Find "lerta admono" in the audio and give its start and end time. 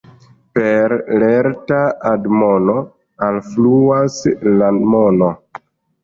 1.23-2.75